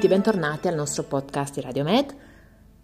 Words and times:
Tutti, 0.00 0.14
bentornati 0.14 0.66
al 0.66 0.76
nostro 0.76 1.02
podcast 1.02 1.56
di 1.56 1.60
Radio 1.60 1.84
Med 1.84 2.16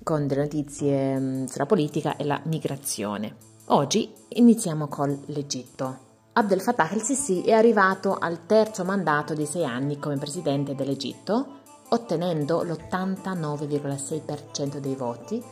con 0.02 0.26
delle 0.26 0.42
notizie 0.42 1.18
mm, 1.18 1.46
sulla 1.46 1.64
politica 1.64 2.14
e 2.16 2.26
la 2.26 2.38
migrazione. 2.44 3.36
Oggi 3.68 4.12
iniziamo 4.28 4.86
con 4.88 5.22
l'Egitto. 5.28 5.98
Abdel 6.34 6.60
Fattah 6.60 6.90
el-Sisi 6.90 7.40
è 7.40 7.52
arrivato 7.52 8.18
al 8.18 8.44
terzo 8.44 8.84
mandato 8.84 9.32
di 9.32 9.46
sei 9.46 9.64
anni 9.64 9.98
come 9.98 10.18
presidente 10.18 10.74
dell'Egitto, 10.74 11.60
ottenendo 11.88 12.62
l'89,6% 12.62 14.76
dei 14.76 14.94
voti 14.94 15.42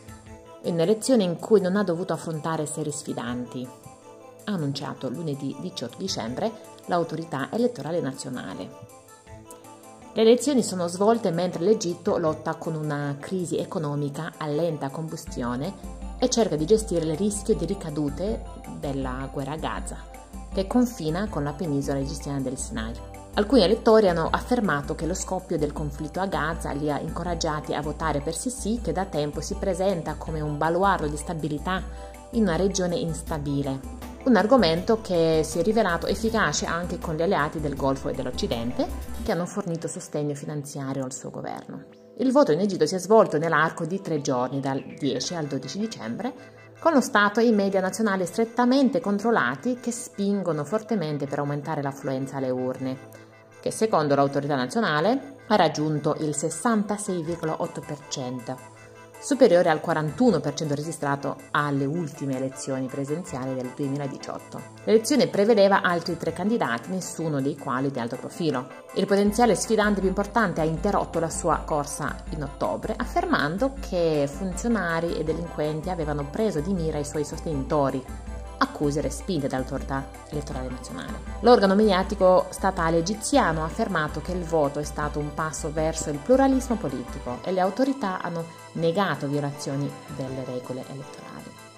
in 0.65 0.75
un'elezione 0.75 1.23
in 1.23 1.39
cui 1.39 1.63
non 1.63 1.77
ha 1.77 1.83
dovuto 1.83 2.13
affrontare 2.13 2.67
seri 2.67 2.93
sfidanti. 2.93 3.67
Ha 4.45 4.53
annunciato 4.53 5.09
lunedì 5.09 5.57
18 5.61 5.97
dicembre 5.97 6.53
l'autorità 6.89 7.49
elettorale 7.51 8.03
nazionale. 8.03 9.04
Le 10.17 10.23
elezioni 10.23 10.63
sono 10.63 10.87
svolte 10.87 11.33
mentre 11.33 11.65
l'Egitto 11.65 12.19
lotta 12.19 12.55
con 12.55 12.77
una 12.77 13.17
crisi 13.19 13.59
economica 13.59 14.35
a 14.37 14.47
lenta 14.47 14.89
combustione 14.89 15.75
e 16.21 16.31
cerca 16.31 16.55
di 16.55 16.65
gestire 16.65 17.05
il 17.05 17.17
rischio 17.17 17.57
di 17.57 17.65
ricadute 17.65 18.45
della 18.79 19.29
guerra 19.33 19.55
a 19.55 19.57
Gaza, 19.57 19.97
che 20.55 20.69
confina 20.69 21.29
con 21.29 21.43
la 21.43 21.53
penisola 21.53 21.99
egiziana 21.99 22.39
del 22.39 22.57
Sinai. 22.57 22.93
Alcuni 23.35 23.63
elettori 23.63 24.09
hanno 24.09 24.29
affermato 24.31 24.95
che 24.95 25.07
lo 25.07 25.15
scoppio 25.15 25.59
del 25.59 25.73
conflitto 25.73 26.21
a 26.21 26.27
Gaza 26.27 26.71
li 26.71 26.93
ha 26.93 27.01
incoraggiati 27.01 27.75
a 27.75 27.83
votare 27.83 28.21
per 28.21 28.37
Sisi, 28.37 28.79
che 28.81 28.93
da 28.93 29.07
tempo 29.07 29.41
si 29.41 29.55
presenta 29.55 30.15
come 30.15 30.41
un 30.41 30.57
baluardo 30.57 31.09
di 31.09 31.17
stabilità 31.17 31.83
in 32.31 32.43
una 32.43 32.55
regione 32.55 32.95
instabile 32.95 34.04
un 34.25 34.37
argomento 34.37 35.01
che 35.03 35.43
si 35.45 35.59
è 35.59 35.63
rivelato 35.63 36.07
efficace 36.07 36.65
anche 36.65 36.99
con 36.99 37.15
gli 37.15 37.21
alleati 37.23 37.61
del 37.61 37.77
Golfo 37.77 38.09
e 38.09 38.15
dell'Occidente, 38.15 38.87
che 39.23 39.33
hanno 39.33 39.45
fornito 39.45 39.87
sostegno 39.87 40.35
finanziario 40.35 41.05
al 41.05 41.13
suo 41.13 41.29
governo. 41.31 41.85
Il 42.19 42.33
voto 42.33 42.53
in 42.53 42.61
Egitto 42.61 42.87
si 42.87 42.95
è 42.95 42.99
svolto 42.99 43.37
nell'arco 43.37 43.85
di 43.85 44.01
tre 44.01 44.23
giorni, 44.23 44.61
dal 44.61 44.83
10 44.83 45.35
al 45.35 45.45
12 45.47 45.79
dicembre, 45.79 46.33
con 46.81 46.93
lo 46.93 47.03
Stato 47.03 47.41
e 47.41 47.47
i 47.47 47.53
media 47.53 47.81
nazionali 47.81 48.25
strettamente 48.25 49.01
controllati 49.01 49.79
che 49.81 49.91
spingono 49.91 50.65
fortemente 50.65 51.27
per 51.27 51.41
aumentare 51.41 51.83
l'affluenza 51.83 52.39
alle 52.39 52.51
urne, 52.51 52.97
che 53.61 53.71
secondo 53.71 54.15
l'autorità 54.15 54.55
nazionale 54.55 55.37
ha 55.49 55.57
raggiunto 55.57 56.17
il 56.21 56.31
66,8% 56.31 58.74
superiore 59.25 59.71
al 59.71 59.81
41% 59.83 60.75
registrato 60.75 61.37
alle 61.53 61.87
ultime 61.87 62.37
elezioni 62.37 62.89
presidenziali 62.89 63.55
del 63.55 63.73
2018. 63.75 64.61
L'elezione 64.85 65.29
prevedeva 65.29 65.81
altri 65.81 66.19
tre 66.19 66.35
candidati, 66.35 66.91
nessuno 66.91 67.41
dei 67.41 67.57
quali 67.57 67.91
di 67.91 67.99
alto 67.99 68.17
profilo. 68.17 68.69
Il 68.97 69.07
potenziale 69.07 69.55
sfidante 69.55 70.01
più 70.01 70.11
importante 70.11 70.61
ha 70.61 70.65
interrotto 70.65 71.21
la 71.21 71.31
sua 71.31 71.63
corsa 71.65 72.15
in 72.31 72.43
ottobre, 72.43 72.95
affermando 72.99 73.73
che 73.89 74.29
funzionari 74.31 75.17
e 75.17 75.25
delinquenti 75.25 75.89
avevano 75.89 76.29
preso 76.29 76.61
di 76.61 76.75
mira 76.75 76.99
i 76.99 77.05
suoi 77.07 77.25
sostenitori 77.25 78.05
accuse 78.59 79.01
respinte 79.01 79.47
dall'autorità 79.47 80.09
elettorale 80.31 80.69
nazionale. 80.69 81.19
L'organo 81.41 81.75
mediatico 81.75 82.47
statale 82.51 82.99
egiziano 82.99 83.63
ha 83.63 83.67
affermato 83.67 84.21
che 84.21 84.33
il 84.33 84.45
voto 84.45 84.79
è 84.79 84.85
stato 84.85 85.19
un 85.19 85.35
passo 85.35 85.73
verso 85.73 86.11
il 86.11 86.19
pluralismo 86.19 86.77
politico 86.77 87.39
e 87.43 87.53
le 87.53 87.61
autorità 87.61 88.21
hanno 88.21 88.45
negato 88.73 89.27
violazioni 89.27 89.91
delle 90.17 90.45
regole 90.45 90.85
elettorali. 90.89 91.35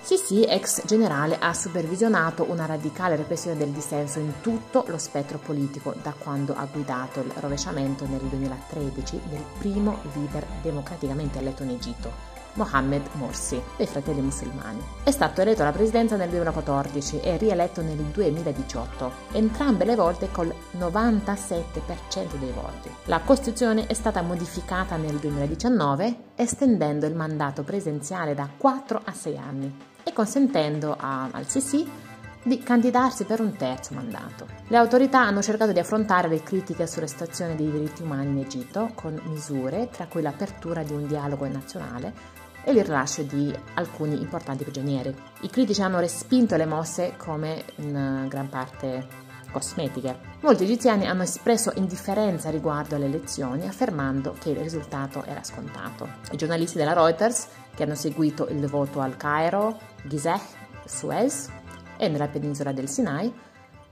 Sisi, 0.07 0.45
ex 0.45 0.87
generale, 0.87 1.37
ha 1.41 1.53
supervisionato 1.53 2.47
una 2.49 2.65
radicale 2.65 3.17
repressione 3.17 3.57
del 3.57 3.71
dissenso 3.71 4.21
in 4.21 4.35
tutto 4.41 4.85
lo 4.87 4.99
spettro 4.99 5.39
politico 5.39 5.95
da 6.01 6.15
quando 6.17 6.55
ha 6.55 6.65
guidato 6.71 7.19
il 7.19 7.33
rovesciamento 7.41 8.07
nel 8.07 8.21
2013 8.21 9.21
del 9.29 9.43
primo 9.59 9.99
leader 10.15 10.47
democraticamente 10.63 11.41
eletto 11.41 11.65
in 11.65 11.71
Egitto, 11.71 12.36
Mohammed 12.57 13.03
Morsi, 13.13 13.61
dei 13.77 13.87
Fratelli 13.87 14.21
Musulmani. 14.21 14.83
È 15.03 15.11
stato 15.11 15.41
eletto 15.41 15.63
alla 15.63 15.73
presidenza 15.73 16.17
nel 16.17 16.29
2014 16.29 17.21
e 17.21 17.37
rieletto 17.37 17.81
nel 17.81 17.97
2018, 17.97 19.13
entrambe 19.33 19.85
le 19.85 19.95
volte 19.95 20.31
col 20.31 20.53
97% 20.79 22.35
dei 22.39 22.53
voti. 22.53 22.91
La 23.05 23.21
Costituzione 23.21 23.87
è 23.87 23.95
stata 23.95 24.23
modificata 24.23 24.97
nel 24.97 25.17
2019 25.17 26.25
estendendo 26.37 27.07
il 27.07 27.15
mandato 27.15 27.63
presidenziale 27.63 28.35
da 28.35 28.49
4 28.57 29.01
a 29.05 29.13
6 29.13 29.37
anni 29.39 29.77
e 30.03 30.13
consentendo 30.13 30.97
a, 30.99 31.29
al 31.31 31.49
Sisi 31.49 32.05
di 32.47 32.63
candidarsi 32.63 33.25
per 33.25 33.41
un 33.41 33.57
terzo 33.57 33.93
mandato. 33.93 34.47
Le 34.69 34.77
autorità 34.77 35.21
hanno 35.21 35.43
cercato 35.43 35.73
di 35.73 35.81
affrontare 35.81 36.29
le 36.29 36.45
critiche 36.45 36.87
sulla 36.87 37.09
situazione 37.09 37.57
dei 37.57 37.69
diritti 37.69 38.03
umani 38.03 38.31
in 38.31 38.39
Egitto 38.39 38.91
con 38.95 39.21
misure 39.25 39.89
tra 39.91 40.07
cui 40.07 40.23
l'apertura 40.23 40.85
di 40.85 40.93
un 40.93 41.09
dialogo 41.09 41.49
nazionale 41.49 42.45
e 42.67 42.73
il 42.73 42.83
rilascio 42.83 43.23
di 43.23 43.57
alcuni 43.75 44.21
importanti 44.21 44.65
prigionieri. 44.65 45.15
I 45.43 45.49
critici 45.49 45.83
hanno 45.83 46.01
respinto 46.01 46.57
le 46.57 46.67
mosse 46.67 47.15
come 47.17 47.63
in 47.77 48.27
gran 48.29 48.49
parte 48.49 49.07
cosmetiche. 49.53 50.19
Molti 50.41 50.65
egiziani 50.65 51.07
hanno 51.07 51.23
espresso 51.23 51.71
indifferenza 51.77 52.51
riguardo 52.51 52.97
alle 52.97 53.05
elezioni, 53.05 53.69
affermando 53.69 54.35
che 54.37 54.51
il 54.51 54.57
risultato 54.57 55.23
era 55.25 55.45
scontato. 55.45 56.09
I 56.33 56.37
giornalisti 56.37 56.77
della 56.77 56.93
Reuters, 56.93 57.47
che 57.73 57.85
hanno 57.85 57.95
seguito 57.95 58.49
il 58.49 58.67
voto 58.67 58.99
al 59.01 59.17
Cairo, 59.17 59.79
Gizeh, 60.03 60.41
Suez 60.85 61.49
e 61.97 62.09
nella 62.09 62.27
penisola 62.27 62.73
del 62.73 62.89
Sinai, 62.89 63.33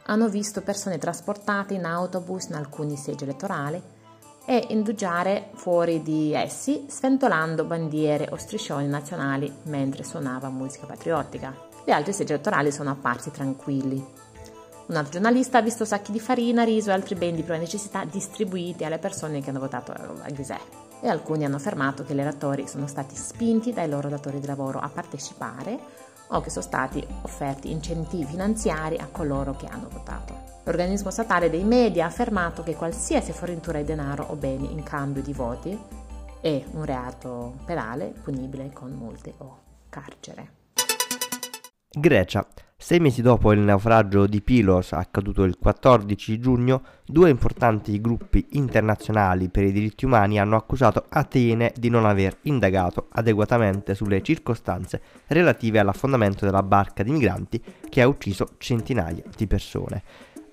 hanno 0.06 0.28
visto 0.28 0.62
persone 0.62 0.98
trasportate 0.98 1.74
in 1.74 1.84
autobus 1.84 2.46
in 2.46 2.54
alcuni 2.56 2.96
seggi 2.96 3.22
elettorali 3.22 3.93
e 4.46 4.66
indugiare 4.70 5.50
fuori 5.54 6.02
di 6.02 6.32
essi 6.34 6.84
sventolando 6.88 7.64
bandiere 7.64 8.28
o 8.30 8.36
striscioni 8.36 8.86
nazionali 8.86 9.52
mentre 9.64 10.04
suonava 10.04 10.48
musica 10.48 10.86
patriottica. 10.86 11.54
Gli 11.84 11.90
altri 11.90 12.12
seggi 12.12 12.32
elettorali 12.32 12.70
sono 12.70 12.90
apparsi 12.90 13.30
tranquilli. 13.30 14.04
Un 14.86 14.96
altro 14.96 15.12
giornalista 15.12 15.58
ha 15.58 15.62
visto 15.62 15.84
sacchi 15.84 16.12
di 16.12 16.20
farina, 16.20 16.62
riso 16.62 16.90
e 16.90 16.92
altri 16.92 17.14
beni 17.14 17.36
di 17.36 17.42
prima 17.42 17.58
necessità 17.58 18.04
distribuiti 18.04 18.84
alle 18.84 18.98
persone 18.98 19.40
che 19.40 19.48
hanno 19.48 19.60
votato 19.60 19.92
a 19.92 20.30
Ghisè 20.30 20.58
e 21.00 21.08
alcuni 21.08 21.44
hanno 21.44 21.56
affermato 21.56 22.02
che 22.04 22.14
gli 22.14 22.20
elettori 22.20 22.66
sono 22.66 22.86
stati 22.86 23.16
spinti 23.16 23.72
dai 23.72 23.88
loro 23.88 24.08
datori 24.08 24.40
di 24.40 24.46
lavoro 24.46 24.78
a 24.78 24.88
partecipare 24.88 25.78
o 26.28 26.40
che 26.40 26.50
sono 26.50 26.64
stati 26.64 27.06
offerti 27.22 27.70
incentivi 27.70 28.24
finanziari 28.24 28.96
a 28.96 29.08
coloro 29.10 29.54
che 29.54 29.66
hanno 29.66 29.88
votato. 29.90 30.53
L'organismo 30.64 31.10
statale 31.10 31.50
dei 31.50 31.62
media 31.62 32.04
ha 32.04 32.08
affermato 32.08 32.62
che 32.62 32.74
qualsiasi 32.74 33.32
fornitura 33.32 33.78
di 33.78 33.84
denaro 33.84 34.24
o 34.30 34.34
beni 34.34 34.72
in 34.72 34.82
cambio 34.82 35.20
di 35.20 35.34
voti 35.34 35.78
è 36.40 36.64
un 36.72 36.84
reato 36.86 37.56
penale 37.66 38.14
punibile 38.22 38.70
con 38.72 38.90
multe 38.92 39.34
o 39.38 39.58
carcere. 39.90 40.52
Grecia. 41.90 42.46
Sei 42.76 42.98
mesi 42.98 43.22
dopo 43.22 43.52
il 43.52 43.60
naufragio 43.60 44.26
di 44.26 44.42
Pilos 44.42 44.92
accaduto 44.92 45.44
il 45.44 45.56
14 45.58 46.38
giugno, 46.38 46.82
due 47.04 47.30
importanti 47.30 48.00
gruppi 48.00 48.46
internazionali 48.52 49.48
per 49.48 49.64
i 49.64 49.72
diritti 49.72 50.04
umani 50.04 50.38
hanno 50.38 50.56
accusato 50.56 51.04
Atene 51.08 51.72
di 51.76 51.88
non 51.88 52.04
aver 52.04 52.38
indagato 52.42 53.08
adeguatamente 53.12 53.94
sulle 53.94 54.22
circostanze 54.22 55.00
relative 55.28 55.78
all'affondamento 55.78 56.44
della 56.44 56.62
barca 56.62 57.02
di 57.02 57.10
migranti 57.10 57.62
che 57.88 58.02
ha 58.02 58.08
ucciso 58.08 58.50
centinaia 58.58 59.22
di 59.34 59.46
persone. 59.46 60.02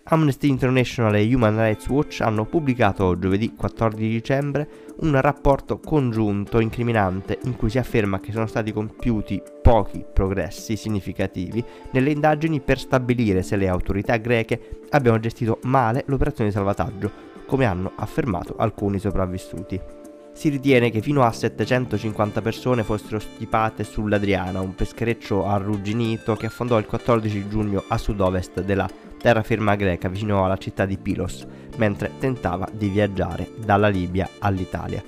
Amnesty 0.04 0.50
International 0.50 1.16
e 1.16 1.34
Human 1.34 1.56
Rights 1.56 1.88
Watch 1.88 2.22
hanno 2.22 2.46
pubblicato 2.46 3.18
giovedì 3.20 3.54
14 3.56 4.10
dicembre 4.10 4.68
un 5.02 5.20
rapporto 5.22 5.80
congiunto 5.80 6.60
incriminante 6.60 7.38
in 7.44 7.56
cui 7.56 7.70
si 7.70 7.78
afferma 7.78 8.20
che 8.20 8.32
sono 8.32 8.48
stati 8.48 8.74
compiuti 8.74 9.42
pochi 9.62 10.04
progressi 10.12 10.76
significativi 10.76 11.64
nelle 11.92 12.10
indagini 12.10 12.62
per 12.62 12.80
stabilire 12.80 13.44
se 13.44 13.56
le 13.56 13.68
autorità 13.68 14.18
greche 14.18 14.80
abbiano 14.90 15.20
gestito 15.20 15.60
male 15.64 16.04
l'operazione 16.08 16.50
di 16.50 16.56
salvataggio, 16.56 17.12
come 17.46 17.66
hanno 17.66 17.92
affermato 17.96 18.56
alcuni 18.58 18.98
sopravvissuti. 18.98 19.80
Si 20.34 20.50
ritiene 20.50 20.90
che 20.90 21.02
fino 21.02 21.24
a 21.24 21.32
750 21.32 22.42
persone 22.42 22.84
fossero 22.84 23.20
stipate 23.20 23.84
sull'Adriana, 23.84 24.62
un 24.62 24.74
peschereccio 24.74 25.46
arrugginito 25.46 26.36
che 26.36 26.48
affondò 26.48 26.80
il 26.80 26.86
14 26.86 27.48
giugno 27.50 27.84
a 27.88 27.98
sud-ovest 27.98 28.62
della 28.62 28.90
terraferma 29.22 29.76
greca 29.76 30.10
vicino 30.10 30.44
alla 30.44 30.58
città 30.58 30.86
di 30.86 30.98
Pilos, 30.98 31.46
mentre 31.78 32.12
tentava 32.20 32.68
di 32.72 32.90
viaggiare 32.90 33.50
dalla 33.64 33.88
Libia 33.88 34.28
all'Italia. 34.40 35.04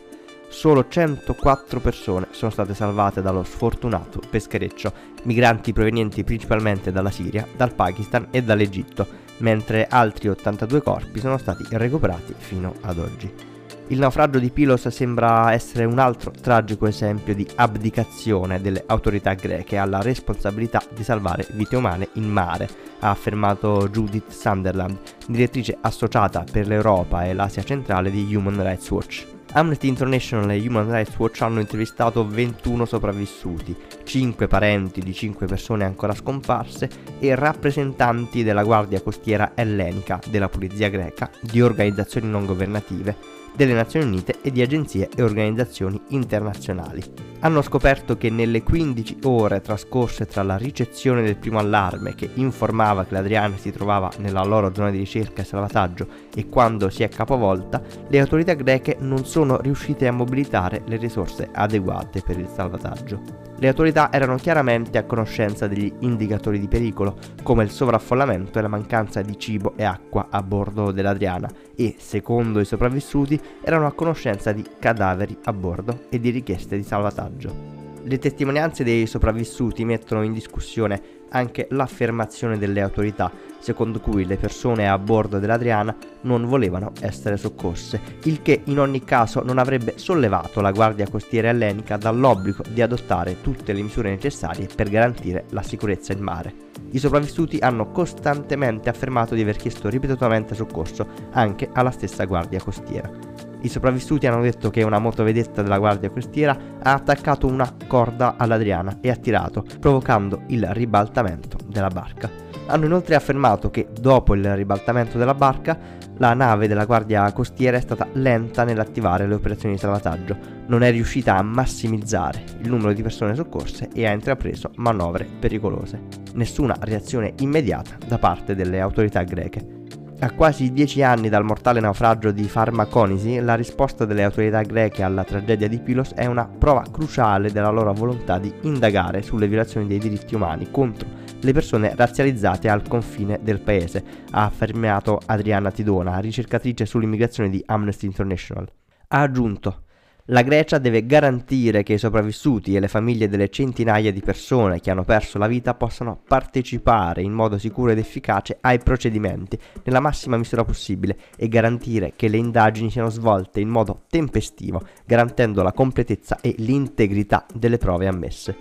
Solo 0.48 0.88
104 0.88 1.80
persone 1.80 2.28
sono 2.30 2.52
state 2.52 2.76
salvate 2.76 3.24
dallo 3.24 3.44
sfortunato 3.44 4.22
peschereccio, 4.30 4.94
migranti 5.24 5.74
provenienti 5.74 6.24
principalmente 6.24 6.92
dalla 6.92 7.10
Siria, 7.10 7.48
dal 7.56 7.74
Pakistan 7.74 8.28
e 8.30 8.44
dall'Egitto, 8.44 9.08
mentre 9.38 9.88
altri 9.90 10.30
82 10.30 10.84
corpi 10.84 11.20
sono 11.20 11.40
stati 11.40 11.66
recuperati 11.72 12.36
fino 12.38 12.76
ad 12.82 13.00
oggi. 13.00 13.53
Il 13.88 14.00
naufragio 14.00 14.40
di 14.40 14.50
Pilos 14.50 14.88
sembra 14.88 15.52
essere 15.52 15.84
un 15.84 16.00
altro 16.00 16.32
tragico 16.32 16.88
esempio 16.88 17.36
di 17.36 17.46
abdicazione 17.56 18.62
delle 18.62 18.82
autorità 18.88 19.34
greche 19.34 19.76
alla 19.76 20.02
responsabilità 20.02 20.82
di 20.96 21.04
salvare 21.04 21.46
vite 21.52 21.76
umane 21.76 22.08
in 22.14 22.32
mare, 22.32 22.70
ha 23.00 23.10
affermato 23.10 23.90
Judith 23.90 24.32
Sunderland, 24.32 24.98
direttrice 25.28 25.78
associata 25.82 26.46
per 26.50 26.66
l'Europa 26.66 27.26
e 27.26 27.34
l'Asia 27.34 27.62
centrale 27.62 28.10
di 28.10 28.34
Human 28.34 28.64
Rights 28.64 28.90
Watch. 28.90 29.28
Amnesty 29.56 29.88
International 29.90 30.50
e 30.50 30.66
Human 30.66 30.90
Rights 30.90 31.16
Watch 31.18 31.42
hanno 31.42 31.60
intervistato 31.60 32.26
21 32.26 32.86
sopravvissuti, 32.86 33.76
5 34.04 34.48
parenti 34.48 35.02
di 35.02 35.14
5 35.14 35.46
persone 35.46 35.84
ancora 35.84 36.16
scomparse 36.16 36.90
e 37.20 37.36
rappresentanti 37.36 38.44
della 38.44 38.64
Guardia 38.64 39.02
Costiera 39.02 39.52
ellenica, 39.54 40.20
della 40.30 40.50
Polizia 40.50 40.90
greca, 40.90 41.30
di 41.42 41.62
organizzazioni 41.62 42.30
non 42.30 42.46
governative 42.46 43.42
delle 43.56 43.74
Nazioni 43.74 44.06
Unite 44.06 44.40
e 44.42 44.52
di 44.52 44.62
agenzie 44.62 45.10
e 45.16 45.22
organizzazioni 45.22 46.00
internazionali. 46.10 47.02
Hanno 47.40 47.62
scoperto 47.62 48.18
che 48.18 48.30
nelle 48.30 48.64
15 48.64 49.20
ore 49.24 49.62
trascorse 49.62 50.26
tra 50.26 50.44
la 50.44 50.58
ricezione 50.58 51.22
del 51.22 51.36
primo 51.36 51.60
allarme 51.60 52.16
che 52.16 52.30
informava 52.36 53.06
che 53.06 53.14
l'Adriana 53.14 53.58
si 53.58 53.72
trovava 53.72 54.12
nella 54.18 54.44
loro 54.44 54.74
zona 54.74 54.92
di 54.92 54.98
ricerca 54.98 55.42
e 55.42 55.46
salvataggio 55.46 56.08
e 56.34 56.48
quando 56.48 56.90
si 56.90 57.04
è 57.04 57.10
capovolta, 57.10 57.82
le 58.08 58.20
autorità 58.20 58.54
greche 58.54 58.98
non 59.00 59.26
sono 59.26 59.60
riuscite 59.60 60.08
a 60.08 60.12
mobilitare 60.12 60.84
le 60.86 60.98
risorse 60.98 61.50
adeguate 61.52 62.22
per 62.22 62.40
il 62.40 62.48
salvataggio. 62.48 63.53
Le 63.64 63.70
autorità 63.70 64.12
erano 64.12 64.36
chiaramente 64.36 64.98
a 64.98 65.06
conoscenza 65.06 65.68
degli 65.68 65.90
indicatori 66.00 66.60
di 66.60 66.68
pericolo, 66.68 67.18
come 67.44 67.64
il 67.64 67.70
sovraffollamento 67.70 68.60
e 68.60 68.62
la 68.62 68.68
mancanza 68.68 69.22
di 69.22 69.40
cibo 69.40 69.72
e 69.78 69.86
acqua 69.86 70.28
a 70.30 70.44
bordo 70.44 70.92
dell'Adriana, 70.92 71.50
e, 71.74 71.96
secondo 71.98 72.60
i 72.60 72.66
sopravvissuti, 72.66 73.40
erano 73.62 73.88
a 73.88 73.94
conoscenza 73.94 74.52
di 74.52 74.66
cadaveri 74.78 75.38
a 75.46 75.54
bordo 75.54 76.08
e 76.10 76.20
di 76.20 76.30
richieste 76.30 76.76
di 76.76 76.84
salvataggio. 76.84 77.56
Le 78.04 78.20
testimonianze 78.20 78.84
dei 78.84 79.08
sopravvissuti 79.08 79.86
mettono 79.86 80.24
in 80.24 80.34
discussione 80.34 81.02
anche 81.34 81.68
l'affermazione 81.72 82.58
delle 82.58 82.82
autorità, 82.82 83.32
secondo 83.60 84.00
cui 84.00 84.26
le 84.26 84.38
persone 84.38 84.90
a 84.90 84.98
bordo 84.98 85.40
dell'Adriana 85.40 85.96
non 86.22 86.46
volevano 86.46 86.92
essere 87.02 87.38
soccorse, 87.38 88.00
il 88.24 88.42
che 88.42 88.62
in 88.66 88.80
ogni 88.80 89.04
caso 89.04 89.42
non 89.44 89.58
avrebbe 89.58 89.98
sollevato 89.98 90.62
la 90.62 90.72
Guardia 90.72 91.10
Costiera 91.10 91.50
ellenica 91.50 91.98
dall'obbligo 91.98 92.64
di 92.70 92.82
adottare 92.82 93.42
tutte 93.42 93.74
le 93.74 93.82
misure 93.82 94.10
necessarie 94.10 94.68
per 94.74 94.90
garantire 94.90 95.46
la 95.50 95.62
sicurezza 95.62 96.14
in 96.14 96.22
mare. 96.22 96.54
I 96.92 97.00
sopravvissuti 97.00 97.58
hanno 97.60 97.90
costantemente 97.90 98.90
affermato 98.90 99.34
di 99.34 99.42
aver 99.42 99.56
chiesto 99.56 99.90
ripetutamente 99.90 100.54
soccorso 100.56 101.08
anche 101.32 101.70
alla 101.74 101.92
stessa 101.92 102.26
Guardia 102.26 102.62
Costiera. 102.62 103.33
I 103.64 103.70
sopravvissuti 103.70 104.28
hanno 104.28 104.42
detto 104.42 104.70
che 104.70 104.84
una 104.84 105.00
motovedetta 105.00 105.62
della 105.62 105.80
guardia 105.80 106.10
costiera 106.10 106.58
ha 106.82 106.94
attaccato 106.94 107.48
una 107.48 107.74
corda 107.88 108.36
all'Adriana 108.38 108.98
e 109.00 109.10
ha 109.10 109.16
tirato, 109.16 109.64
provocando 109.80 110.42
il 110.48 110.68
ribaltamento 110.72 111.58
della 111.68 111.88
barca. 111.88 112.30
Hanno 112.66 112.86
inoltre 112.86 113.16
affermato 113.16 113.70
che 113.70 113.88
dopo 113.98 114.36
il 114.36 114.54
ribaltamento 114.54 115.18
della 115.18 115.34
barca, 115.34 115.80
la 116.18 116.34
nave 116.34 116.68
della 116.68 116.84
guardia 116.84 117.32
costiera 117.32 117.78
è 117.78 117.82
stata 117.82 118.06
lenta 118.14 118.66
nell'attivare 118.66 119.28
le 119.28 119.34
operazioni 119.34 119.76
di 119.76 119.80
salvataggio, 119.80 120.38
non 120.68 120.84
è 120.84 120.92
riuscita 120.92 121.38
a 121.38 121.42
massimizzare 121.42 122.44
il 122.60 122.70
numero 122.70 122.92
di 122.92 123.02
persone 123.02 123.34
soccorse 123.34 123.90
e 123.94 124.06
ha 124.06 124.12
intrapreso 124.12 124.72
manovre 124.76 125.26
pericolose. 125.40 126.02
Nessuna 126.34 126.76
reazione 126.82 127.34
immediata 127.40 127.96
da 128.06 128.18
parte 128.18 128.56
delle 128.56 128.82
autorità 128.82 129.24
greche. 129.24 129.83
A 130.24 130.32
quasi 130.32 130.72
dieci 130.72 131.04
anni 131.04 131.28
dal 131.28 131.44
mortale 131.44 131.82
naufragio 131.82 132.32
di 132.32 132.44
Pharmaconisi, 132.44 133.42
la 133.42 133.56
risposta 133.56 134.06
delle 134.06 134.24
autorità 134.24 134.62
greche 134.62 135.04
alla 135.04 135.26
tragedia 135.26 135.68
di 135.68 135.80
Pylos 135.80 136.14
è 136.14 136.28
una 136.28 136.46
prova 136.48 136.86
cruciale 136.90 137.52
della 137.52 137.72
loro 137.72 137.92
volontà 137.92 138.40
di 138.40 138.50
indagare 138.62 139.22
sulle 139.22 139.50
violazioni 139.50 139.86
dei 139.86 140.00
diritti 140.00 140.34
umani 140.34 140.72
contro 140.72 141.10
le 141.42 141.52
persone 141.52 141.94
razzializzate 141.94 142.70
al 142.70 142.88
confine 142.88 143.42
del 143.44 143.60
paese, 143.60 144.02
ha 144.32 144.46
affermato 144.46 145.20
Adriana 145.26 145.72
Tidona, 145.72 146.20
ricercatrice 146.20 146.86
sull'immigrazione 146.86 147.50
di 147.50 147.62
Amnesty 147.66 148.06
International. 148.06 148.72
Ha 149.10 149.20
aggiunto 149.20 149.82
la 150.28 150.42
Grecia 150.42 150.78
deve 150.78 151.06
garantire 151.06 151.84
che 151.84 151.94
i 151.94 151.98
sopravvissuti 151.98 152.74
e 152.74 152.80
le 152.80 152.88
famiglie 152.88 153.28
delle 153.28 153.50
centinaia 153.50 154.10
di 154.10 154.22
persone 154.22 154.80
che 154.80 154.90
hanno 154.90 155.04
perso 155.04 155.38
la 155.38 155.48
vita 155.48 155.74
possano 155.74 156.22
partecipare 156.26 157.22
in 157.22 157.34
modo 157.34 157.58
sicuro 157.58 157.92
ed 157.92 157.98
efficace 157.98 158.58
ai 158.62 158.80
procedimenti 158.80 159.60
nella 159.84 160.00
massima 160.00 160.38
misura 160.38 160.64
possibile 160.64 161.18
e 161.36 161.50
garantire 161.50 162.14
che 162.16 162.30
le 162.30 162.38
indagini 162.38 162.90
siano 162.90 163.10
svolte 163.10 163.60
in 163.60 163.68
modo 163.68 164.04
tempestivo, 164.08 164.82
garantendo 165.06 165.62
la 165.62 165.74
completezza 165.74 166.40
e 166.40 166.56
l'integrità 166.60 167.46
delle 167.54 167.78
prove 167.78 168.08
ammesse. 168.08 168.56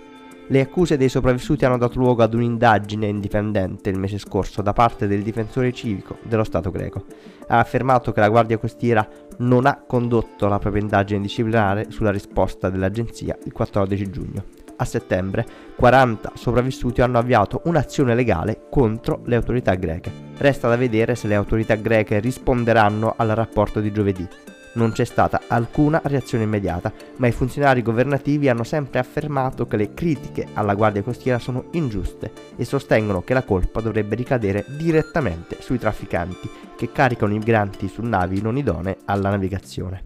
Le 0.47 0.59
accuse 0.59 0.97
dei 0.97 1.07
sopravvissuti 1.07 1.63
hanno 1.63 1.77
dato 1.77 1.97
luogo 1.97 2.23
ad 2.23 2.33
un'indagine 2.33 3.07
indipendente 3.07 3.89
il 3.89 3.97
mese 3.97 4.17
scorso 4.17 4.61
da 4.61 4.73
parte 4.73 5.07
del 5.07 5.23
difensore 5.23 5.71
civico 5.71 6.17
dello 6.23 6.43
Stato 6.43 6.69
greco. 6.71 7.05
Ha 7.47 7.59
affermato 7.59 8.11
che 8.11 8.19
la 8.19 8.29
Guardia 8.29 8.57
Costiera 8.57 9.07
non 9.37 9.65
ha 9.65 9.83
condotto 9.85 10.47
la 10.47 10.59
propria 10.59 10.81
indagine 10.81 11.21
disciplinare 11.21 11.87
sulla 11.89 12.11
risposta 12.11 12.69
dell'agenzia 12.69 13.37
il 13.45 13.51
14 13.51 14.09
giugno. 14.09 14.43
A 14.75 14.85
settembre 14.85 15.45
40 15.75 16.31
sopravvissuti 16.35 17.01
hanno 17.01 17.19
avviato 17.19 17.61
un'azione 17.65 18.15
legale 18.15 18.63
contro 18.69 19.21
le 19.25 19.35
autorità 19.35 19.75
greche. 19.75 20.11
Resta 20.37 20.67
da 20.67 20.75
vedere 20.75 21.15
se 21.15 21.27
le 21.27 21.35
autorità 21.35 21.75
greche 21.75 22.19
risponderanno 22.19 23.13
al 23.15 23.29
rapporto 23.29 23.79
di 23.79 23.91
giovedì 23.91 24.27
non 24.73 24.91
c'è 24.91 25.03
stata 25.03 25.41
alcuna 25.47 26.01
reazione 26.03 26.43
immediata, 26.43 26.91
ma 27.17 27.27
i 27.27 27.31
funzionari 27.31 27.81
governativi 27.81 28.49
hanno 28.49 28.63
sempre 28.63 28.99
affermato 28.99 29.67
che 29.67 29.77
le 29.77 29.93
critiche 29.93 30.47
alla 30.53 30.73
Guardia 30.73 31.03
Costiera 31.03 31.39
sono 31.39 31.65
ingiuste 31.71 32.31
e 32.55 32.65
sostengono 32.65 33.21
che 33.21 33.33
la 33.33 33.43
colpa 33.43 33.81
dovrebbe 33.81 34.15
ricadere 34.15 34.65
direttamente 34.67 35.57
sui 35.59 35.77
trafficanti 35.77 36.49
che 36.75 36.91
caricano 36.91 37.33
i 37.33 37.37
migranti 37.37 37.87
su 37.87 38.01
navi 38.01 38.41
non 38.41 38.57
idonee 38.57 38.97
alla 39.05 39.29
navigazione. 39.29 40.03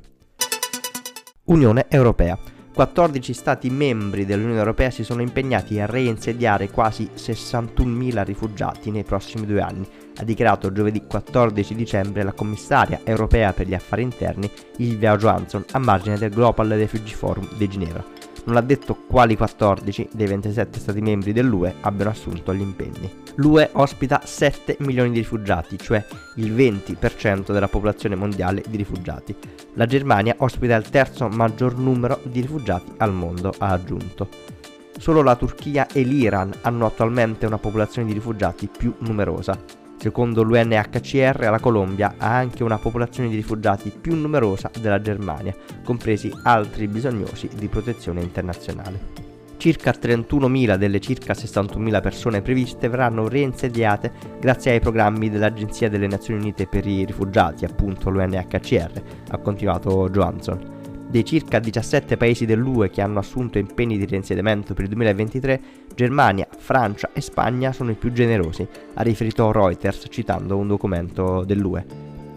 Unione 1.45 1.85
Europea 1.87 2.37
14 2.77 3.33
Stati 3.33 3.71
membri 3.71 4.23
dell'Unione 4.23 4.59
Europea 4.59 4.91
si 4.91 5.03
sono 5.03 5.23
impegnati 5.23 5.79
a 5.79 5.87
reinsediare 5.87 6.69
quasi 6.69 7.09
61.000 7.15 8.23
rifugiati 8.23 8.91
nei 8.91 9.03
prossimi 9.03 9.47
due 9.47 9.61
anni, 9.61 9.87
ha 10.17 10.23
dichiarato 10.23 10.71
giovedì 10.71 11.03
14 11.05 11.75
dicembre 11.75 12.23
la 12.23 12.33
commissaria 12.33 13.01
europea 13.03 13.53
per 13.53 13.67
gli 13.67 13.73
affari 13.73 14.01
interni 14.01 14.49
Ilvia 14.77 15.15
Johansson 15.15 15.63
a 15.71 15.79
margine 15.79 16.17
del 16.17 16.31
Global 16.31 16.69
Refugee 16.69 17.15
Forum 17.15 17.47
di 17.55 17.67
Ginevra. 17.67 18.03
Non 18.45 18.55
ha 18.55 18.61
detto 18.61 18.95
quali 19.07 19.35
14 19.35 20.09
dei 20.13 20.25
27 20.25 20.79
Stati 20.79 21.01
membri 21.01 21.33
dell'UE 21.33 21.75
abbiano 21.81 22.11
assunto 22.11 22.53
gli 22.53 22.61
impegni. 22.61 23.25
L'UE 23.35 23.69
ospita 23.73 24.21
7 24.23 24.77
milioni 24.79 25.11
di 25.11 25.17
rifugiati, 25.17 25.77
cioè 25.77 26.03
il 26.37 26.53
20% 26.53 27.51
della 27.51 27.67
popolazione 27.67 28.15
mondiale 28.15 28.63
di 28.67 28.77
rifugiati. 28.77 29.35
La 29.73 29.85
Germania 29.85 30.35
ospita 30.37 30.75
il 30.75 30.89
terzo 30.89 31.27
maggior 31.27 31.77
numero 31.77 32.21
di 32.23 32.39
rifugiati 32.39 32.93
al 32.97 33.13
mondo, 33.13 33.53
ha 33.57 33.67
aggiunto. 33.67 34.29
Solo 34.97 35.21
la 35.21 35.35
Turchia 35.35 35.87
e 35.87 36.01
l'Iran 36.01 36.51
hanno 36.61 36.85
attualmente 36.85 37.45
una 37.45 37.59
popolazione 37.59 38.07
di 38.07 38.13
rifugiati 38.13 38.69
più 38.75 38.95
numerosa. 38.99 39.85
Secondo 40.07 40.41
l'UNHCR 40.41 41.37
la 41.37 41.59
Colombia 41.59 42.13
ha 42.17 42.33
anche 42.33 42.63
una 42.63 42.77
popolazione 42.77 43.27
di 43.27 43.35
rifugiati 43.35 43.91
più 43.91 44.15
numerosa 44.15 44.71
della 44.79 45.01
Germania, 45.01 45.53
compresi 45.83 46.31
altri 46.43 46.87
bisognosi 46.87 47.49
di 47.53 47.67
protezione 47.67 48.21
internazionale. 48.21 49.25
Circa 49.57 49.91
31.000 49.91 50.75
delle 50.77 51.01
circa 51.01 51.33
61.000 51.33 52.01
persone 52.01 52.41
previste 52.41 52.87
verranno 52.87 53.27
reinsediate 53.27 54.13
grazie 54.39 54.71
ai 54.71 54.79
programmi 54.79 55.29
dell'Agenzia 55.29 55.89
delle 55.89 56.07
Nazioni 56.07 56.39
Unite 56.39 56.67
per 56.67 56.87
i 56.87 57.03
rifugiati, 57.03 57.65
appunto 57.65 58.09
l'UNHCR, 58.09 59.01
ha 59.31 59.37
continuato 59.39 60.09
Johansson. 60.09 60.76
Dei 61.09 61.23
circa 61.23 61.59
17 61.59 62.17
paesi 62.17 62.45
dell'UE 62.45 62.89
che 62.89 63.01
hanno 63.01 63.19
assunto 63.19 63.57
impegni 63.57 63.97
di 63.97 64.05
reinsediamento 64.05 64.73
per 64.73 64.83
il 64.83 64.89
2023, 64.89 65.61
Germania, 65.95 66.45
Francia 66.57 67.11
e 67.13 67.21
Spagna 67.21 67.71
sono 67.71 67.91
i 67.91 67.95
più 67.95 68.11
generosi, 68.11 68.67
ha 68.93 69.01
riferito 69.03 69.49
Reuters 69.53 70.07
citando 70.09 70.57
un 70.57 70.67
documento 70.67 71.45
dell'UE. 71.45 71.85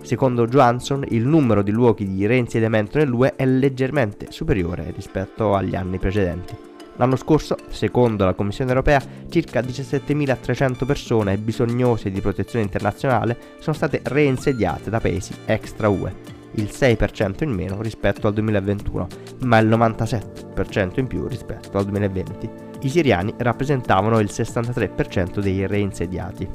Secondo 0.02 0.46
Johansson, 0.46 1.04
il 1.08 1.26
numero 1.26 1.62
di 1.62 1.72
luoghi 1.72 2.08
di 2.08 2.24
reinsediamento 2.26 2.98
nell'UE 2.98 3.34
è 3.34 3.44
leggermente 3.44 4.30
superiore 4.30 4.92
rispetto 4.94 5.56
agli 5.56 5.74
anni 5.74 5.98
precedenti. 5.98 6.56
L'anno 6.94 7.16
scorso, 7.16 7.56
secondo 7.70 8.24
la 8.24 8.34
Commissione 8.34 8.70
europea, 8.70 9.02
circa 9.28 9.60
17.300 9.60 10.86
persone 10.86 11.38
bisognose 11.38 12.12
di 12.12 12.20
protezione 12.20 12.64
internazionale 12.64 13.36
sono 13.58 13.74
state 13.74 14.00
reinsediate 14.04 14.90
da 14.90 15.00
paesi 15.00 15.34
extra 15.46 15.88
UE 15.88 16.38
il 16.52 16.70
6% 16.72 17.44
in 17.44 17.50
meno 17.50 17.80
rispetto 17.80 18.26
al 18.26 18.34
2021, 18.34 19.06
ma 19.40 19.58
il 19.58 19.68
97% 19.68 20.98
in 20.98 21.06
più 21.06 21.26
rispetto 21.26 21.78
al 21.78 21.84
2020. 21.84 22.50
I 22.82 22.88
siriani 22.88 23.34
rappresentavano 23.36 24.18
il 24.20 24.28
63% 24.30 25.40
dei 25.40 25.66
reinsediati. 25.66 26.48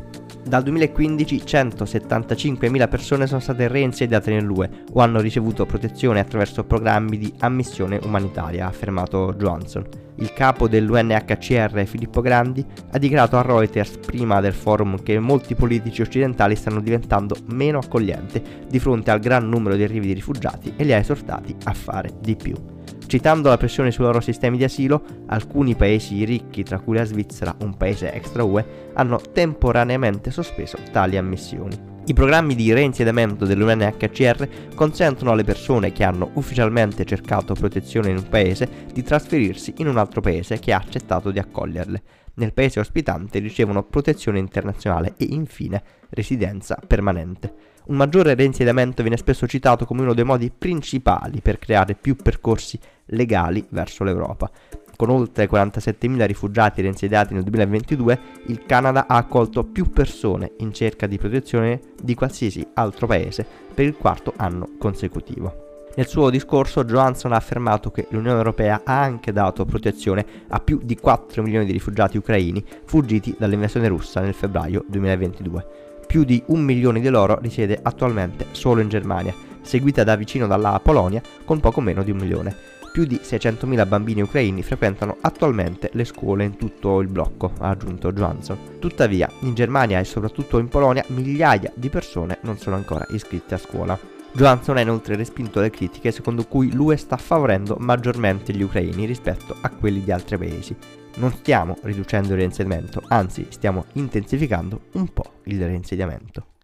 Dal 0.47 0.61
2015 0.61 1.37
175.000 1.37 2.87
persone 2.87 3.25
sono 3.25 3.39
state 3.39 3.67
reinsediate 3.67 4.29
nell'UE 4.29 4.83
o 4.93 5.01
hanno 5.01 5.19
ricevuto 5.19 5.65
protezione 5.65 6.19
attraverso 6.19 6.63
programmi 6.63 7.17
di 7.17 7.33
ammissione 7.39 7.99
umanitaria, 8.03 8.65
ha 8.65 8.67
affermato 8.67 9.33
Johansson. 9.35 9.87
Il 10.17 10.33
capo 10.33 10.67
dell'UNHCR 10.67 11.85
Filippo 11.87 12.21
Grandi 12.21 12.63
ha 12.91 12.97
dichiarato 12.99 13.37
a 13.37 13.41
Reuters 13.41 13.97
prima 13.97 14.39
del 14.39 14.53
forum 14.53 15.01
che 15.01 15.17
molti 15.17 15.55
politici 15.55 16.03
occidentali 16.03 16.55
stanno 16.55 16.79
diventando 16.79 17.35
meno 17.47 17.79
accoglienti 17.79 18.41
di 18.69 18.77
fronte 18.77 19.09
al 19.09 19.19
gran 19.19 19.49
numero 19.49 19.75
di 19.75 19.81
arrivi 19.83 20.05
di 20.07 20.13
rifugiati 20.13 20.73
e 20.77 20.83
li 20.83 20.93
ha 20.93 20.97
esortati 20.97 21.55
a 21.63 21.73
fare 21.73 22.11
di 22.21 22.35
più. 22.35 22.74
Citando 23.07 23.49
la 23.49 23.57
pressione 23.57 23.91
sui 23.91 24.03
loro 24.03 24.19
sistemi 24.19 24.57
di 24.57 24.63
asilo, 24.63 25.03
alcuni 25.27 25.75
paesi 25.75 26.25
ricchi, 26.25 26.63
tra 26.63 26.79
cui 26.79 26.95
la 26.95 27.05
Svizzera, 27.05 27.55
un 27.59 27.77
paese 27.77 28.11
extra 28.11 28.43
UE, 28.43 28.91
hanno 28.93 29.21
temporaneamente 29.31 30.31
sospeso 30.31 30.77
tali 30.91 31.15
ammissioni. 31.15 31.93
I 32.07 32.13
programmi 32.13 32.53
di 32.55 32.71
reinsediamento 32.73 33.45
dell'UNHCR 33.45 34.73
consentono 34.75 35.31
alle 35.31 35.43
persone 35.43 35.91
che 35.91 36.03
hanno 36.03 36.31
ufficialmente 36.33 37.03
cercato 37.05 37.53
protezione 37.53 38.09
in 38.09 38.17
un 38.17 38.29
paese 38.29 38.67
di 38.91 39.01
trasferirsi 39.01 39.75
in 39.77 39.87
un 39.87 39.97
altro 39.97 40.21
paese 40.21 40.59
che 40.59 40.73
ha 40.73 40.77
accettato 40.77 41.31
di 41.31 41.39
accoglierle. 41.39 42.01
Nel 42.35 42.53
paese 42.53 42.79
ospitante 42.79 43.39
ricevono 43.39 43.83
protezione 43.83 44.39
internazionale 44.39 45.13
e 45.17 45.25
infine 45.29 45.81
residenza 46.09 46.77
permanente. 46.85 47.53
Un 47.85 47.97
maggiore 47.97 48.33
reinsediamento 48.33 49.01
viene 49.01 49.17
spesso 49.17 49.47
citato 49.47 49.85
come 49.85 50.01
uno 50.01 50.13
dei 50.13 50.23
modi 50.23 50.51
principali 50.55 51.39
per 51.41 51.59
creare 51.59 51.93
più 51.93 52.15
percorsi 52.15 52.79
legali 53.07 53.65
verso 53.69 54.03
l'Europa. 54.03 54.49
Con 54.95 55.09
oltre 55.09 55.49
47.000 55.49 56.25
rifugiati 56.25 56.81
reinsediati 56.81 57.33
nel 57.33 57.43
2022, 57.43 58.19
il 58.47 58.65
Canada 58.65 59.07
ha 59.07 59.17
accolto 59.17 59.65
più 59.65 59.89
persone 59.89 60.53
in 60.59 60.73
cerca 60.73 61.05
di 61.05 61.17
protezione 61.17 61.81
di 62.01 62.15
qualsiasi 62.15 62.65
altro 62.75 63.05
paese 63.05 63.45
per 63.73 63.85
il 63.85 63.97
quarto 63.97 64.33
anno 64.37 64.69
consecutivo. 64.77 65.63
Nel 65.95 66.07
suo 66.07 66.29
discorso 66.29 66.83
Johansson 66.83 67.33
ha 67.33 67.37
affermato 67.37 67.91
che 67.91 68.07
l'Unione 68.09 68.37
Europea 68.37 68.81
ha 68.83 69.01
anche 69.01 69.31
dato 69.31 69.65
protezione 69.65 70.25
a 70.49 70.59
più 70.59 70.79
di 70.83 70.95
4 70.95 71.41
milioni 71.41 71.65
di 71.65 71.71
rifugiati 71.71 72.17
ucraini 72.17 72.63
fuggiti 72.85 73.35
dall'invasione 73.37 73.87
russa 73.87 74.19
nel 74.19 74.33
febbraio 74.33 74.83
2022 74.87 75.85
più 76.05 76.23
di 76.23 76.41
un 76.47 76.61
milione 76.61 77.01
di 77.01 77.09
loro 77.09 77.39
risiede 77.41 77.79
attualmente 77.81 78.47
solo 78.51 78.81
in 78.81 78.89
Germania, 78.89 79.33
seguita 79.61 80.03
da 80.03 80.15
vicino 80.15 80.47
dalla 80.47 80.79
Polonia 80.81 81.21
con 81.43 81.59
poco 81.59 81.81
meno 81.81 82.03
di 82.03 82.11
un 82.11 82.17
milione. 82.17 82.55
Più 82.95 83.03
di 83.03 83.19
600.000 83.21 83.85
bambini 83.89 84.21
ucraini 84.21 84.63
frequentano 84.63 85.17
attualmente 85.19 85.89
le 85.91 86.05
scuole 86.05 86.45
in 86.45 86.55
tutto 86.55 87.01
il 87.01 87.09
blocco, 87.09 87.51
ha 87.59 87.67
aggiunto 87.67 88.13
Johansson. 88.13 88.79
Tuttavia, 88.79 89.29
in 89.41 89.53
Germania 89.53 89.99
e 89.99 90.05
soprattutto 90.05 90.59
in 90.59 90.69
Polonia 90.69 91.03
migliaia 91.07 91.73
di 91.75 91.89
persone 91.89 92.37
non 92.43 92.57
sono 92.57 92.77
ancora 92.77 93.05
iscritte 93.09 93.55
a 93.55 93.57
scuola. 93.57 93.99
Johansson 94.31 94.77
ha 94.77 94.79
inoltre 94.79 95.17
respinto 95.17 95.59
le 95.59 95.71
critiche 95.71 96.11
secondo 96.11 96.45
cui 96.45 96.71
l'UE 96.71 96.95
sta 96.95 97.17
favorendo 97.17 97.75
maggiormente 97.81 98.53
gli 98.53 98.63
ucraini 98.63 99.05
rispetto 99.05 99.57
a 99.59 99.69
quelli 99.71 100.01
di 100.01 100.13
altri 100.13 100.37
paesi 100.37 100.75
non 101.17 101.33
stiamo 101.33 101.77
riducendo 101.83 102.29
il 102.29 102.39
reinsediamento, 102.39 103.01
anzi 103.07 103.47
stiamo 103.49 103.85
intensificando 103.93 104.83
un 104.93 105.11
po' 105.11 105.41
il 105.45 105.65
reinsediamento. 105.65 106.54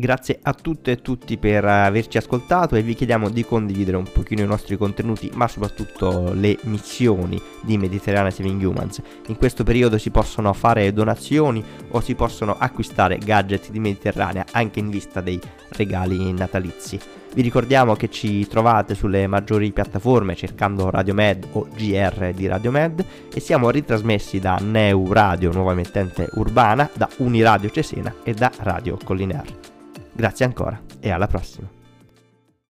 Grazie 0.00 0.38
a 0.40 0.54
tutte 0.54 0.92
e 0.92 1.02
tutti 1.02 1.36
per 1.36 1.62
averci 1.62 2.16
ascoltato 2.16 2.74
e 2.74 2.80
vi 2.80 2.94
chiediamo 2.94 3.28
di 3.28 3.44
condividere 3.44 3.98
un 3.98 4.10
pochino 4.10 4.40
i 4.40 4.46
nostri 4.46 4.78
contenuti, 4.78 5.30
ma 5.34 5.46
soprattutto 5.46 6.32
le 6.32 6.58
missioni 6.62 7.38
di 7.60 7.76
Mediterranea 7.76 8.30
Saving 8.30 8.62
Humans. 8.62 9.02
In 9.26 9.36
questo 9.36 9.62
periodo 9.62 9.98
si 9.98 10.10
possono 10.10 10.54
fare 10.54 10.90
donazioni 10.94 11.62
o 11.90 12.00
si 12.00 12.14
possono 12.14 12.56
acquistare 12.58 13.18
gadget 13.18 13.70
di 13.70 13.78
Mediterranea 13.78 14.46
anche 14.52 14.78
in 14.78 14.88
vista 14.88 15.20
dei 15.20 15.38
regali 15.72 16.32
natalizi. 16.32 16.98
Vi 17.34 17.42
ricordiamo 17.42 17.94
che 17.94 18.08
ci 18.08 18.46
trovate 18.46 18.94
sulle 18.94 19.26
maggiori 19.26 19.70
piattaforme 19.70 20.34
cercando 20.34 20.88
Radio 20.88 21.12
Med 21.12 21.46
o 21.52 21.68
GR 21.76 22.32
di 22.34 22.46
Radio 22.46 22.70
Med 22.70 23.04
e 23.34 23.38
siamo 23.38 23.68
ritrasmessi 23.68 24.38
da 24.38 24.56
Neu 24.62 25.12
Radio, 25.12 25.52
nuova 25.52 25.72
emittente 25.72 26.26
urbana, 26.36 26.88
da 26.94 27.06
Uniradio 27.18 27.68
Cesena 27.68 28.14
e 28.24 28.32
da 28.32 28.50
Radio 28.60 28.96
Colliner. 29.04 29.79
Grazie 30.12 30.44
ancora 30.44 30.80
e 31.00 31.10
alla 31.10 31.26
prossima. 31.26 31.79